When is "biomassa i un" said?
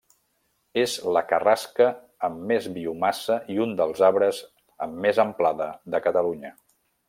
2.79-3.77